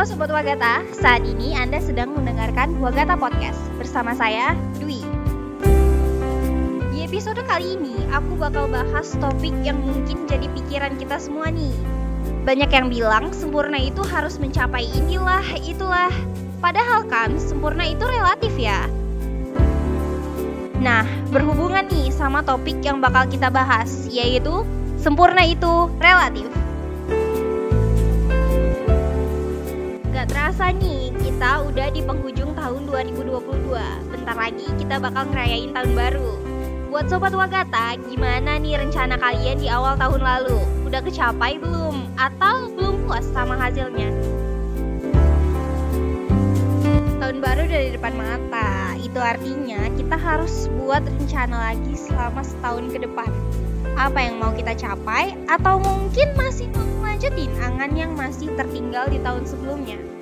Halo 0.00 0.16
Sobat 0.16 0.32
Wagata, 0.32 0.80
saat 0.96 1.28
ini 1.28 1.52
Anda 1.52 1.76
sedang 1.76 2.16
mendengarkan 2.16 2.80
Wagata 2.80 3.20
Podcast 3.20 3.60
bersama 3.76 4.16
saya, 4.16 4.56
Dwi. 4.80 5.04
Di 6.88 7.04
episode 7.04 7.44
kali 7.44 7.76
ini, 7.76 8.08
aku 8.08 8.32
bakal 8.40 8.64
bahas 8.72 9.12
topik 9.20 9.52
yang 9.60 9.76
mungkin 9.76 10.24
jadi 10.24 10.48
pikiran 10.56 10.96
kita 10.96 11.20
semua 11.20 11.52
nih. 11.52 11.76
Banyak 12.48 12.72
yang 12.72 12.88
bilang 12.88 13.28
sempurna 13.36 13.76
itu 13.76 14.00
harus 14.00 14.40
mencapai 14.40 14.88
inilah, 14.88 15.44
itulah. 15.68 16.08
Padahal 16.64 17.04
kan 17.04 17.36
sempurna 17.36 17.84
itu 17.84 18.08
relatif 18.08 18.56
ya. 18.56 18.88
Nah, 20.80 21.04
berhubungan 21.28 21.84
nih 21.92 22.08
sama 22.08 22.40
topik 22.40 22.80
yang 22.80 23.04
bakal 23.04 23.28
kita 23.28 23.52
bahas, 23.52 24.08
yaitu 24.08 24.64
sempurna 24.96 25.44
itu 25.44 25.92
relatif. 26.00 26.48
Terasa 30.30 30.70
nih, 30.70 31.10
kita 31.18 31.66
udah 31.66 31.90
di 31.90 32.06
penghujung 32.06 32.54
tahun 32.54 32.86
2022. 32.86 33.74
Bentar 34.14 34.36
lagi 34.38 34.66
kita 34.78 35.02
bakal 35.02 35.26
ngerayain 35.26 35.74
tahun 35.74 35.92
baru. 35.98 36.30
Buat 36.86 37.10
Sobat 37.10 37.34
Wagata, 37.34 37.98
gimana 38.06 38.62
nih 38.62 38.78
rencana 38.78 39.18
kalian 39.18 39.58
di 39.58 39.66
awal 39.66 39.98
tahun 39.98 40.22
lalu? 40.22 40.62
Udah 40.86 41.02
kecapai 41.02 41.58
belum? 41.58 42.14
Atau 42.14 42.70
belum 42.78 43.10
puas 43.10 43.26
sama 43.34 43.58
hasilnya? 43.58 44.14
Tahun 47.18 47.36
baru 47.42 47.66
udah 47.66 47.80
di 47.82 47.90
depan 47.98 48.14
mata. 48.14 48.94
Itu 49.02 49.18
artinya 49.18 49.90
kita 49.98 50.14
harus 50.14 50.70
buat 50.78 51.02
rencana 51.02 51.74
lagi 51.74 51.98
selama 51.98 52.46
setahun 52.46 52.86
ke 52.94 53.02
depan. 53.02 53.30
Apa 53.98 54.30
yang 54.30 54.38
mau 54.38 54.54
kita 54.54 54.78
capai? 54.78 55.34
Atau 55.50 55.82
mungkin 55.82 56.30
masih 56.38 56.70
mau 56.70 57.02
lanjutin 57.02 57.50
angan 57.58 57.90
yang 57.98 58.14
masih 58.14 58.54
tertinggal 58.54 59.10
di 59.10 59.18
tahun 59.26 59.42
sebelumnya? 59.42 60.19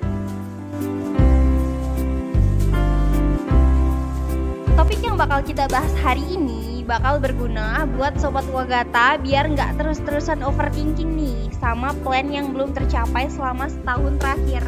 Topik 4.73 4.99
yang 5.03 5.19
bakal 5.19 5.43
kita 5.43 5.69
bahas 5.69 5.91
hari 5.99 6.23
ini 6.33 6.81
bakal 6.89 7.21
berguna 7.21 7.85
buat 7.93 8.17
Sobat 8.17 8.49
Wagata 8.49 9.21
biar 9.21 9.53
nggak 9.53 9.77
terus-terusan 9.77 10.41
overthinking 10.41 11.13
nih 11.13 11.53
sama 11.61 11.93
plan 12.01 12.25
yang 12.33 12.49
belum 12.49 12.73
tercapai 12.73 13.29
selama 13.29 13.69
setahun 13.69 14.17
terakhir. 14.17 14.65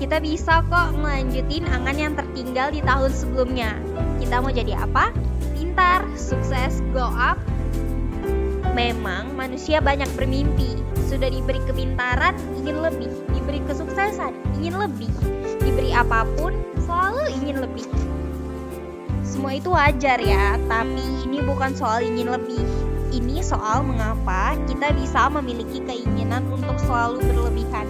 Kita 0.00 0.18
bisa 0.24 0.64
kok 0.72 0.96
melanjutin 0.96 1.68
angan 1.68 1.96
yang 2.00 2.16
tertinggal 2.16 2.72
di 2.72 2.80
tahun 2.80 3.12
sebelumnya. 3.12 3.76
Kita 4.16 4.40
mau 4.40 4.48
jadi 4.48 4.80
apa? 4.80 5.12
Pintar, 5.52 6.08
sukses, 6.16 6.80
go 6.96 7.04
up. 7.04 7.36
Memang 8.72 9.36
manusia 9.36 9.78
banyak 9.78 10.08
bermimpi. 10.16 10.80
Sudah 11.08 11.28
diberi 11.28 11.60
kepintaran, 11.68 12.36
ingin 12.56 12.80
lebih. 12.80 13.12
Diberi 13.36 13.60
kesuksesan, 13.68 14.32
ingin 14.60 14.80
lebih. 14.80 15.12
Diberi 15.60 15.92
apa 15.92 16.24
pun, 16.36 16.56
selalu 16.82 17.28
ingin 17.40 17.60
lebih 17.60 17.84
semua 19.32 19.56
itu 19.56 19.72
wajar 19.72 20.20
ya, 20.20 20.60
tapi 20.68 21.02
ini 21.24 21.40
bukan 21.42 21.72
soal 21.72 21.98
ingin 22.04 22.30
lebih. 22.30 22.60
Ini 23.10 23.40
soal 23.40 23.80
mengapa 23.80 24.54
kita 24.68 24.92
bisa 24.92 25.26
memiliki 25.32 25.80
keinginan 25.82 26.44
untuk 26.52 26.76
selalu 26.76 27.24
berlebihan. 27.26 27.88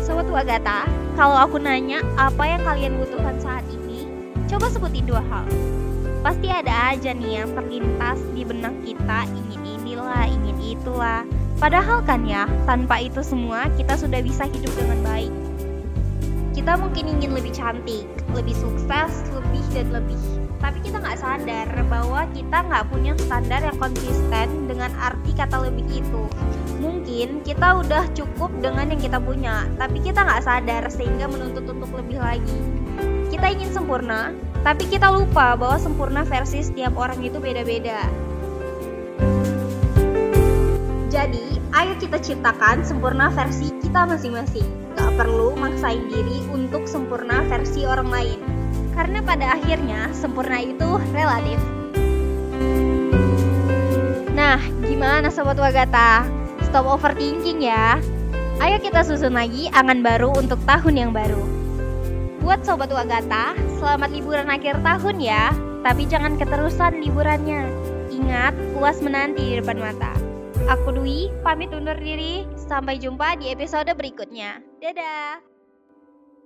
Sobat 0.00 0.26
Wagata, 0.26 0.88
kalau 1.14 1.38
aku 1.44 1.60
nanya 1.60 2.00
apa 2.16 2.56
yang 2.56 2.64
kalian 2.64 2.98
butuhkan 2.98 3.36
saat 3.36 3.62
ini, 3.68 4.10
coba 4.48 4.72
sebutin 4.72 5.04
dua 5.04 5.20
hal. 5.28 5.44
Pasti 6.22 6.48
ada 6.48 6.94
aja 6.94 7.10
nih 7.10 7.42
yang 7.42 7.50
terlintas 7.52 8.18
di 8.32 8.42
benak 8.46 8.74
kita 8.86 9.26
ingin 9.26 9.62
inilah, 9.82 10.24
ingin 10.30 10.58
itulah. 10.62 11.26
Padahal 11.58 12.02
kan 12.02 12.26
ya, 12.26 12.46
tanpa 12.66 13.02
itu 13.02 13.22
semua 13.22 13.66
kita 13.74 13.98
sudah 13.98 14.22
bisa 14.22 14.46
hidup 14.46 14.70
dengan 14.78 14.98
baik 15.02 15.32
kita 16.52 16.76
mungkin 16.76 17.18
ingin 17.18 17.32
lebih 17.32 17.50
cantik, 17.50 18.06
lebih 18.36 18.52
sukses, 18.54 19.12
lebih 19.32 19.64
dan 19.72 19.88
lebih. 19.90 20.20
Tapi 20.62 20.78
kita 20.84 21.02
nggak 21.02 21.18
sadar 21.18 21.68
bahwa 21.90 22.22
kita 22.30 22.58
nggak 22.62 22.86
punya 22.86 23.12
standar 23.18 23.66
yang 23.66 23.74
konsisten 23.82 24.70
dengan 24.70 24.94
arti 25.00 25.34
kata 25.34 25.58
lebih 25.58 25.82
itu. 25.90 26.22
Mungkin 26.78 27.42
kita 27.42 27.82
udah 27.82 28.06
cukup 28.14 28.52
dengan 28.62 28.94
yang 28.94 29.00
kita 29.02 29.18
punya, 29.18 29.66
tapi 29.74 29.98
kita 30.04 30.22
nggak 30.22 30.44
sadar 30.44 30.86
sehingga 30.86 31.26
menuntut 31.26 31.66
untuk 31.66 31.90
lebih 31.98 32.22
lagi. 32.22 32.58
Kita 33.32 33.48
ingin 33.48 33.74
sempurna, 33.74 34.30
tapi 34.62 34.86
kita 34.86 35.10
lupa 35.10 35.58
bahwa 35.58 35.74
sempurna 35.78 36.22
versi 36.22 36.62
setiap 36.62 36.94
orang 36.94 37.18
itu 37.18 37.42
beda-beda. 37.42 38.06
Jadi, 41.10 41.60
ayo 41.74 41.92
kita 41.98 42.22
ciptakan 42.22 42.86
sempurna 42.86 43.28
versi 43.34 43.74
kita 43.82 44.08
masing-masing 44.08 44.64
gak 44.96 45.12
perlu 45.18 45.52
maksain 45.58 46.08
diri 46.08 46.40
untuk 46.54 46.86
sempurna 46.88 47.44
versi 47.50 47.84
orang 47.84 48.08
lain. 48.08 48.40
Karena 48.96 49.18
pada 49.20 49.58
akhirnya 49.58 50.08
sempurna 50.14 50.62
itu 50.62 50.96
relatif. 51.12 51.58
Nah, 54.32 54.62
gimana 54.86 55.28
Sobat 55.28 55.58
Wagata? 55.60 56.24
Stop 56.64 56.88
overthinking 56.88 57.66
ya. 57.66 58.00
Ayo 58.62 58.78
kita 58.78 59.02
susun 59.02 59.34
lagi 59.34 59.68
angan 59.74 60.00
baru 60.00 60.32
untuk 60.38 60.62
tahun 60.64 60.94
yang 60.96 61.10
baru. 61.12 61.61
Buat 62.42 62.66
Sobat 62.66 62.90
Wagata, 62.90 63.54
selamat 63.78 64.10
liburan 64.10 64.50
akhir 64.50 64.82
tahun 64.82 65.22
ya. 65.22 65.54
Tapi 65.86 66.10
jangan 66.10 66.34
keterusan 66.34 66.98
liburannya. 66.98 67.70
Ingat, 68.10 68.58
puas 68.74 68.98
menanti 68.98 69.54
di 69.54 69.62
depan 69.62 69.78
mata. 69.78 70.10
Aku 70.66 70.90
Dwi, 70.90 71.30
pamit 71.46 71.70
undur 71.70 71.94
diri. 71.94 72.42
Sampai 72.58 72.98
jumpa 72.98 73.38
di 73.38 73.54
episode 73.54 73.94
berikutnya. 73.94 74.58
Dadah! 74.82 75.51